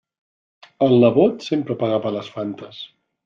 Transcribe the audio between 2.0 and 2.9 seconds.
les Fantes.